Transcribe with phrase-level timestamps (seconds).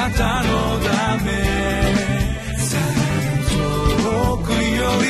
[0.00, 1.30] なたのため
[3.50, 4.56] 遠くよ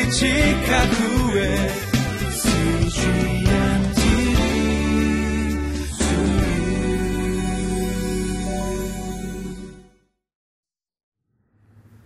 [0.05, 1.71] り近くへ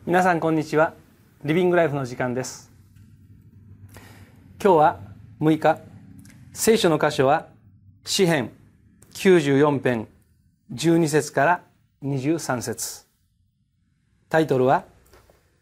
[0.05, 0.93] 皆さんこんにちは。
[1.43, 2.71] リビングライフの時間です。
[4.63, 5.01] 今日は
[5.41, 5.79] 6日。
[6.53, 7.49] 聖書の箇所は
[8.05, 8.51] 詩編
[9.15, 10.07] 94編
[10.75, 11.74] 12節から
[12.05, 13.07] 23節。
[14.29, 14.85] タイトルは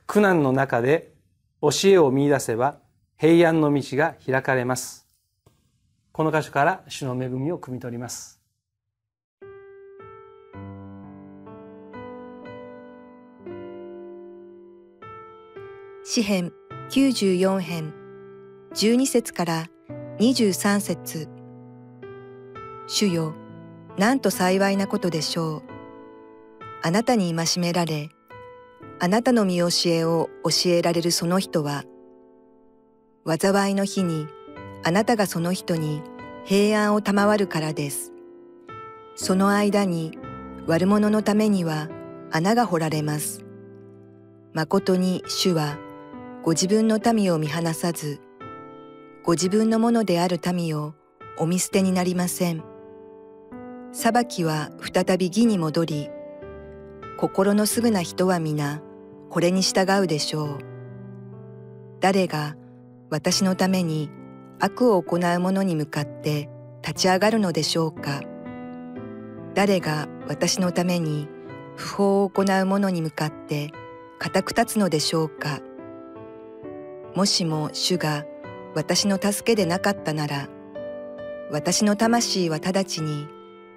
[0.07, 1.13] 苦難の中で
[1.61, 2.79] 教えを見出せば
[3.17, 5.07] 平安の道が開かれます。
[6.11, 8.41] この箇所から主の恵みを汲み取ります。
[16.05, 16.53] 詩編
[16.91, 17.95] 94編。
[18.75, 19.67] 12節から
[20.19, 21.29] 23節。
[22.89, 23.35] 主よ、
[23.97, 25.72] なんと幸いなことでしょう。
[26.85, 28.11] あなたに戒められ、
[28.99, 31.85] あなたの見教えを教えられるその人は、
[33.25, 34.27] 災いの日に
[34.83, 36.03] あなたがその人に
[36.45, 38.13] 平安を賜るからです。
[39.15, 40.19] その間に
[40.67, 41.89] 悪者のためには
[42.33, 43.45] 穴が掘られます。
[44.53, 45.79] 誠に主は
[46.43, 48.21] ご自分の民を見放さず、
[49.23, 50.95] ご自分のものである民を
[51.39, 52.65] お見捨てになりません。
[53.93, 56.11] 裁きは再び義に戻り、
[57.19, 58.83] 心のすぐな人は皆
[59.31, 60.59] これに従うでしょう。
[62.01, 62.57] 誰が
[63.11, 64.11] 私のために
[64.59, 66.49] 悪を行う者に向かって
[66.83, 68.21] 立ち上がるのでしょうか。
[69.55, 71.29] 誰が私のために
[71.77, 73.71] 不法を行う者に向かって
[74.19, 75.61] 固く立つのでしょうか。
[77.15, 78.25] もしも主が
[78.75, 80.49] 私の助けでなかったなら、
[81.51, 83.29] 私の魂は直ちに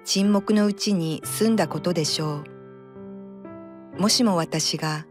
[0.04, 2.55] 沈黙のうちに済んだことでしょう。
[3.98, 5.06] もしも私が、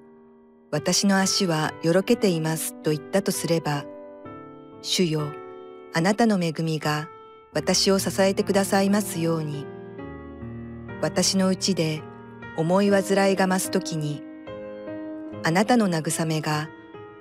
[0.70, 3.84] 私の足はよろけていますと言ったとすれば、
[4.84, 5.24] 主よ、
[5.96, 7.10] あなたの恵みが
[7.52, 9.66] 私を支えてくださいますように。
[11.02, 12.04] 私のうちで
[12.58, 14.22] 思い煩いが増すときに、
[15.44, 16.70] あなたの慰めが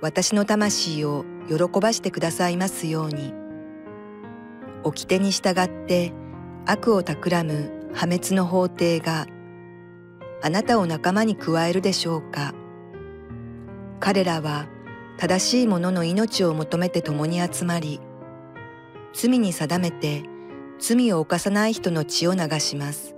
[0.01, 3.33] 私の魂を喜ばしてくださいますように。
[4.83, 6.13] 掟に従って
[6.67, 9.25] 悪を企む破滅の法廷が
[10.45, 12.53] あなたを仲間に加えるでしょうか？
[13.99, 14.67] 彼らは
[15.17, 17.99] 正しい者の命を求めて共に集まり、
[19.11, 20.21] 罪に定めて
[20.77, 23.15] 罪を犯さない人の血を流します。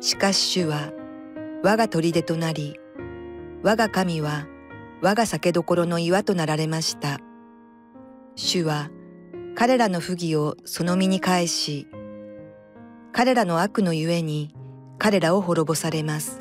[0.00, 0.90] しかし主は
[1.62, 2.74] 我が砦となり、
[3.62, 4.48] 我が神は
[5.02, 7.20] 我が酒どころの岩となられました。
[8.34, 8.90] 主は
[9.54, 11.86] 彼らの不義をその身に返し、
[13.12, 14.55] 彼らの悪のゆえに
[14.98, 16.40] 彼らを滅ぼされます。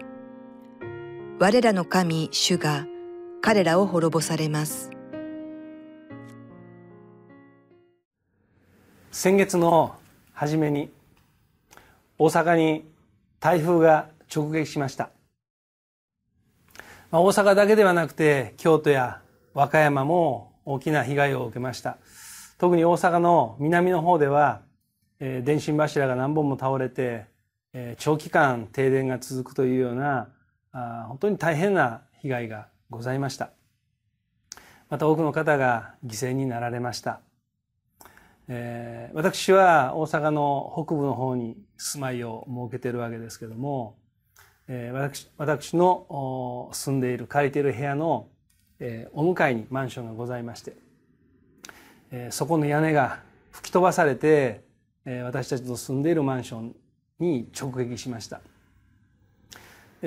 [1.40, 2.88] 我らの神主が
[3.42, 4.92] 彼らを滅ぼされます。
[9.12, 9.96] 先月の
[10.34, 10.90] 初めに
[12.18, 12.86] 大阪に
[13.40, 15.10] 台風が直撃しました。
[17.12, 19.22] まあ、大阪だけではなくて京都や
[19.54, 21.98] 和歌山も大きな被害を受けました
[22.58, 24.62] 特に大阪の南の方では、
[25.20, 27.26] えー、電信柱が何本も倒れて、
[27.76, 30.30] え、長期間停電が続くというような
[30.72, 33.52] あ本当に大変な被害がございました。
[34.90, 37.20] また多くの方が犠牲になられました、
[38.48, 43.98] えー、私は大阪の北部の方に住まいを設けているわけですけども
[44.68, 48.30] え私私の住んでいる借りている部屋の、
[48.80, 50.76] えお向かいにマンションがございまして、
[52.12, 53.20] えそこの屋根が
[53.52, 54.64] 吹き飛ばされて、
[55.06, 56.76] え私たちの住んでいるマンション
[57.20, 58.42] に直撃しました。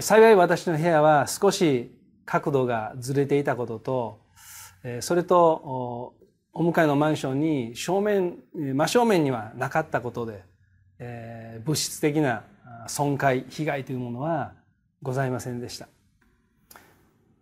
[0.01, 1.91] 幸い私の部屋は少し
[2.25, 4.21] 角度がずれていたことと
[5.01, 6.15] それと
[6.53, 10.45] お向かいのマンションに正面真正面にはなかったことで
[11.65, 12.45] 物質的な
[12.87, 14.53] 損壊被害というものは
[15.03, 15.89] ございませんでした。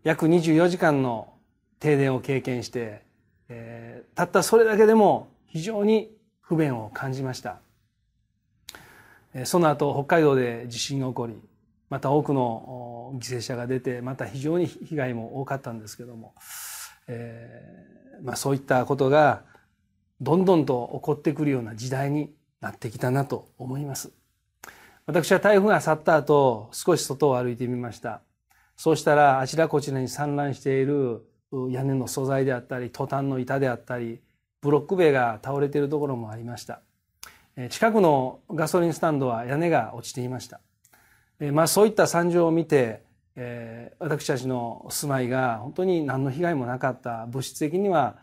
[0.04, 1.32] 約24時間の
[1.80, 3.02] 停電を経験して、
[4.14, 7.60] たったそれだけでも非常に不便を感じました。
[9.44, 11.34] その後北海道で地震が起こり
[11.90, 16.34] また多くの犠牲者が出てまた非常に被害も多かったんですけども、
[17.06, 19.42] えーまあ、そういったことが
[20.20, 24.12] どんどんと起こってくるような時代になってきたなと思います。
[25.06, 28.22] 私は台風が去った後、少し外を歩いてみました。
[28.76, 31.24] そうしたら、あちらこちらに散乱している
[31.70, 34.20] 屋根の素材であったり、トタンの板であったり、
[34.60, 36.80] ブロック塀が倒れているところもありました。
[37.70, 40.60] 近くのガソリンスタンドは屋根が落ちていました。
[41.52, 43.02] まあそういった惨状を見て、
[43.34, 48.16] えー、私たちの住まいが本当に何の被害もなかった物質的には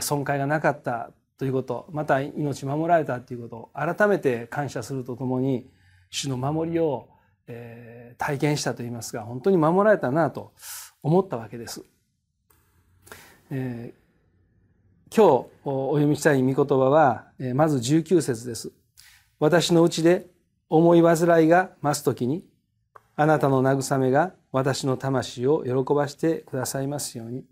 [0.00, 5.70] 損壊がなかったということまた命守られたということを改めて感謝するとともに
[6.10, 7.08] 主の守りを、
[7.46, 10.52] えー、体験したといいますか本当に守られたなと
[11.02, 11.84] 思ったわけです。
[13.50, 14.07] えー、
[15.14, 18.72] 今日お読みしたい御言葉は、え、まず19節です。
[19.38, 20.26] 私のうちで
[20.68, 22.44] 思い煩いが増すときに
[23.16, 27.44] あなたの慰めが私の魂を喜ばしてくださいますように。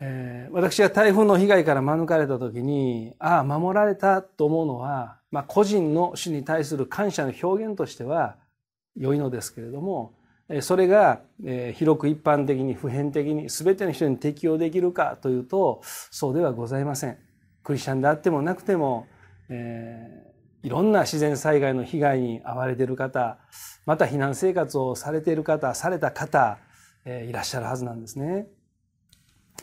[0.00, 8.36] えー、私が台風の被害から免れた時にああ守られたと思うのは、まあ、個人の主に対する感謝の表現としては
[8.94, 10.12] 良いのですけれども
[10.62, 11.20] それが
[11.74, 17.18] 広く一般的に普遍的に全ての人に適用できるかというとそうではございません。
[17.62, 19.06] クリスチャンであってもなくても、
[19.50, 23.36] えー、いろんな自然災害の被害に遭われている方
[23.84, 26.58] また避難生活をされている方された方、
[27.04, 28.46] えー、いらっしゃるはずなんですね。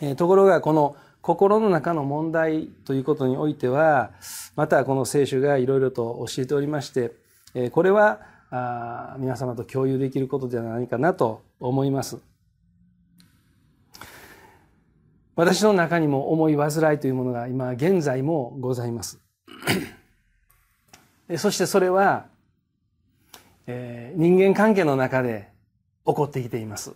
[0.01, 4.11] えところがこの心の中の問題ということにおいては
[4.55, 7.13] またこの聖書がいろいろと教えておりまして
[7.55, 8.19] えこれは
[8.51, 12.17] あ皆様と共有できることではないかなと思います。
[15.35, 19.19] 私の中にも思い煩いというものが今現在もございます。
[21.37, 22.27] そしてそれは、
[23.67, 25.49] え人間関係の中で
[26.05, 26.93] 起こってきています。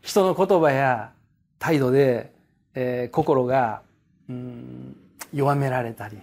[0.00, 1.12] 人の言葉や
[1.58, 2.32] 態度で、
[2.74, 3.82] えー、心が、
[4.28, 4.96] うん、
[5.32, 6.18] 弱められたり、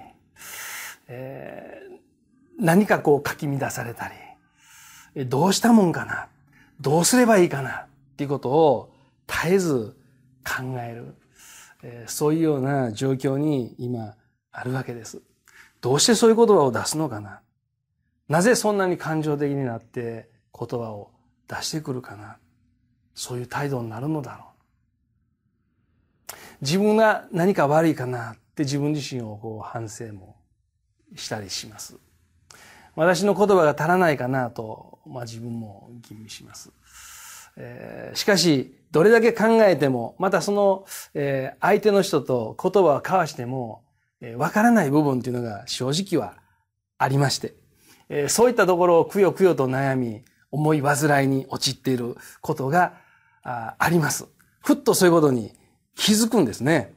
[1.07, 1.94] えー、
[2.59, 4.11] 何かこうかき乱された
[5.15, 6.27] り、どうしたもんかな、
[6.81, 7.71] どうすればいいかな？
[7.71, 7.87] っ
[8.17, 8.93] ていうことを
[9.27, 9.95] 絶えず
[10.43, 11.15] 考える、
[11.83, 14.15] え、そういうような状況に今
[14.51, 15.21] あるわけです。
[15.81, 17.41] どうしてそういう言葉を出すのかな？
[18.27, 21.11] なぜそんなに感情的になって言葉を
[21.47, 22.37] 出してくるかな？
[23.13, 24.45] そういう態度になるのだろ
[26.31, 26.35] う。
[26.61, 28.31] 自分が何か悪いかな？
[28.31, 30.37] って自分自身をこう反省も
[31.15, 31.97] したりします。
[32.95, 36.71] 私の言葉が足らないかなと、まあ、自分も吟味します。
[37.57, 43.83] えー、しかし、どれだけ考えても、またその、えー、相手の人と言葉を交わしても、
[44.21, 46.37] えー、わからない部分というのが正直は
[46.97, 47.55] ありまして、
[48.09, 52.93] えー、そういったところをくよくよと悩み、思い煩いに陥っていることが
[53.43, 54.25] ああります。
[54.63, 55.53] ふっとそういうことに
[55.95, 56.93] 気づくんですね。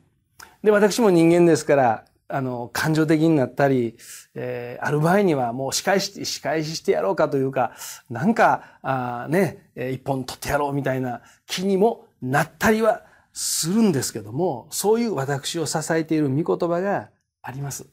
[0.62, 3.96] で、私も人間ですから、あの、感情的になったり、
[4.34, 7.72] えー、ある場合にはもう仕返し、仕返ししてやろうかというか、
[8.10, 13.02] なんか、あね、一本取ってやろうみたいな気にもなったりは
[13.32, 17.10] するんですけども、そういう私を支えている御言葉が
[17.40, 17.86] あります。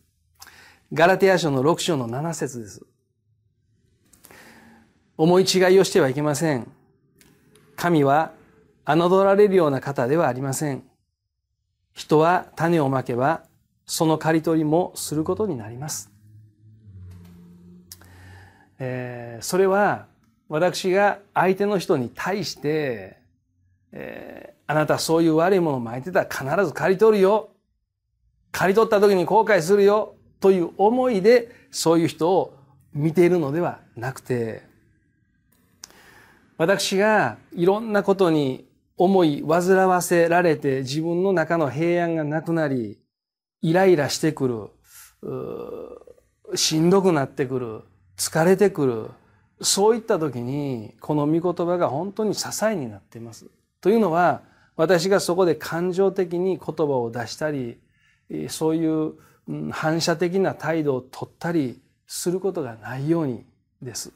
[0.91, 2.85] ガラテヤ書の6章の7節です。
[5.17, 6.69] 思い違いをしてはいけません。
[7.75, 8.33] 神は
[8.85, 10.83] 侮られるような方ではありません。
[11.93, 13.43] 人は種をまけば、
[13.85, 16.11] その刈り取りもすることになります。
[18.79, 20.07] えー、それは、
[20.47, 23.17] 私が相手の人に対して、
[23.91, 27.49] えー、あなたそういう悪いものを巻いてたら必ず刈り取るよ。
[28.51, 30.15] 刈り取った時に後悔するよ。
[30.39, 32.57] という思いで、そういう人を
[32.93, 34.63] 見ているのではなくて、
[36.57, 38.65] 私がいろんなことに
[38.97, 42.97] 思い煩わせられて自分の中の平安がなくなり、
[43.61, 44.71] イライラしてく
[45.23, 47.81] る、しんどくなってくる、
[48.17, 49.09] 疲れてくる、
[49.61, 53.47] そういった時に、この御言葉が本当に支えになっています。
[53.81, 54.41] というのは、
[54.75, 57.79] 私がそこで感情的に言葉を出したり、
[58.49, 59.13] そういう
[59.71, 63.45] 反射的な態度を取ったりすることがないように
[63.81, 64.11] です。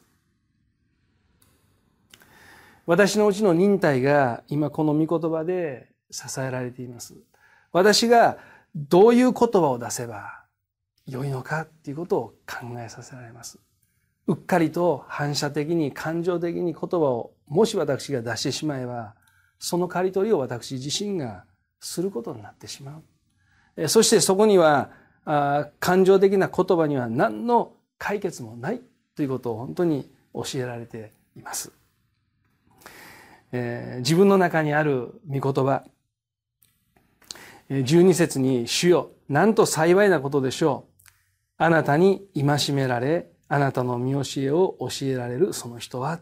[2.85, 7.13] 私のうちの忍耐が今この御言葉で支えられています。
[7.71, 8.39] 私が
[8.75, 10.43] どういう言葉を出せば
[11.05, 13.59] 良いのかっていうことを考えさせられます。
[14.27, 19.15] うっかりと反射的に感情的に言葉をもし私が出してしまえば
[19.57, 21.45] その刈り取りを私自身が
[21.79, 23.01] することになってしま
[23.77, 23.87] う。
[23.87, 24.91] そしてそこには
[25.79, 28.81] 感情的な言葉には何の解決もない
[29.15, 31.71] ということを本当に教えられています。
[33.51, 35.83] えー、自分の中にある御言葉、
[37.69, 41.03] 12節に主よ、なんと幸いなことでしょう。
[41.57, 46.19] あなたに戒められ、あなたの見教えを教えられるその人は、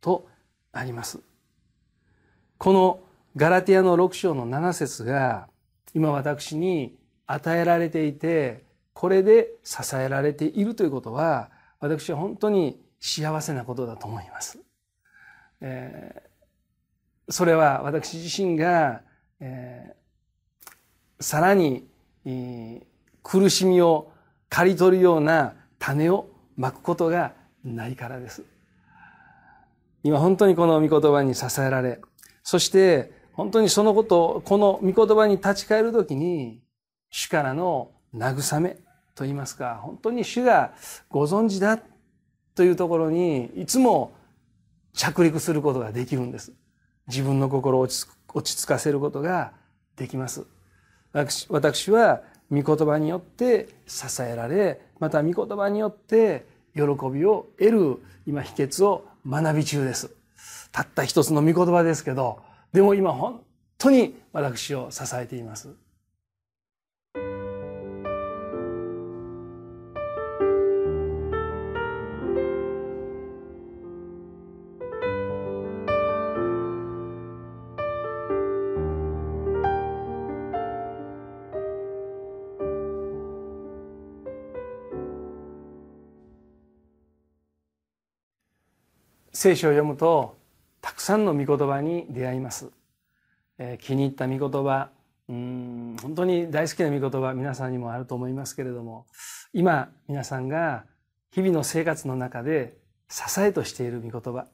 [0.00, 0.28] と
[0.72, 1.20] あります。
[2.58, 3.00] この
[3.36, 5.48] ガラティアの6章の7節が、
[5.94, 11.50] 今私に与えられていて、これで支えられているということは、
[11.80, 14.58] 私は本当に幸せなことだと思います。
[15.60, 19.02] えー、それは私自身が、
[19.40, 20.05] えー、
[21.20, 21.88] さらに、
[22.24, 22.82] えー、
[23.22, 24.12] 苦しみを
[24.48, 28.44] 刈り取るような種をまくことがないからです。
[30.02, 32.00] 今本当にこの御言葉に支えられ、
[32.42, 36.62] そして本当にそのことを、この御言葉に立ち返るときに、
[37.10, 38.78] 主からの慰め
[39.14, 40.72] と言いますか、本当に主が
[41.10, 41.78] ご存知だ
[42.54, 44.12] というところに、いつも
[44.94, 46.52] 着陸することができるんです。
[47.08, 48.06] 自分の心を落
[48.42, 49.52] ち着かせることが
[49.96, 50.46] できます。
[51.12, 56.82] 私は御言葉によって支えられ、また御言葉によって喜
[57.12, 60.10] びを得る今秘訣を学び中です。
[60.72, 62.40] たった一つの御言葉ですけど、
[62.72, 63.42] でも今本
[63.78, 65.74] 当に私を支えています。
[89.36, 90.34] 聖書を読むと
[90.80, 92.70] たくさんの御言葉に出会います、
[93.58, 94.88] えー、気に入った御言葉
[95.28, 99.04] うん本当に大好きな御言葉皆さんにもあると思いますけれども
[99.52, 100.84] 今皆さんが
[101.32, 102.78] 日々の生活の中で
[103.10, 104.46] 支えとしている御言葉、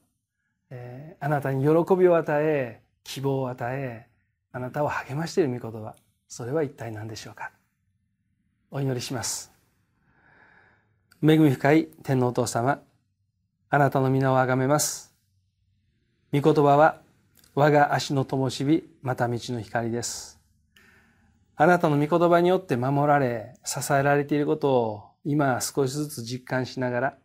[0.70, 4.08] えー、あなたに喜びを与え希望を与え
[4.50, 5.94] あなたを励ましている御言葉
[6.26, 7.52] それは一体何でしょうか。
[8.72, 9.52] お祈りします。
[11.22, 12.82] 恵み深い天皇お父様
[13.74, 15.14] あなたの皆をあがめます。
[16.30, 17.00] 御言葉は
[17.54, 20.38] 我が足の灯火、また道の光です。
[21.56, 27.18] あなたの御言葉によって守られ、支えられていることを今少しずつ実感しながら、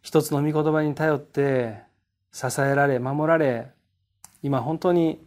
[0.00, 1.82] 一つの御言葉に頼って
[2.30, 3.72] 支えられ、守られ、
[4.44, 5.26] 今本当に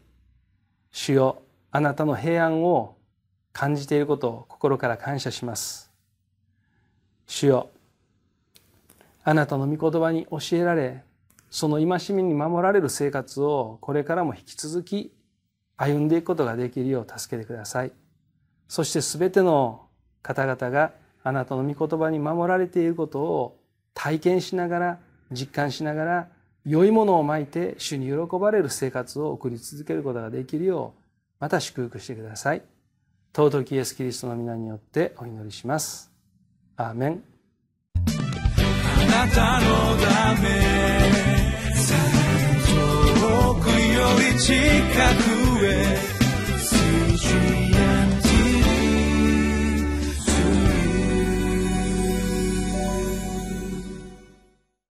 [0.93, 2.95] 主よ、あなたの平安を
[3.51, 5.91] 感じていることを心から感謝します。
[7.27, 7.69] 主よ、
[9.23, 11.03] あなたの御言葉に教えられ、
[11.49, 15.13] その戒めに守られる生活をこれからも引き続き
[15.77, 17.91] 歩んでいくことができるよう助けてください。
[18.67, 19.87] そしてすべての
[20.21, 23.59] 方々があなたの御言葉に守られていることを
[23.93, 24.99] 体験しながら、
[25.31, 26.27] 実感しながら、
[26.65, 31.01] 良いものをまいて主に喜ばれる生活を送り続けることができるよう、
[31.39, 32.61] また祝福してください。
[33.35, 36.11] 尊きイエス・キリストの皆によってお祈りします。
[36.77, 37.30] アーメン。
[39.21, 40.49] なたのため。
[42.65, 46.11] 遠くより近くへ。